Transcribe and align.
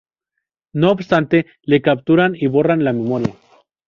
No 0.73 0.89
obstante, 0.89 1.45
le 1.61 1.83
capturan 1.83 2.33
y 2.33 2.47
borran 2.47 2.83
la 2.83 2.91
memoria. 2.91 3.35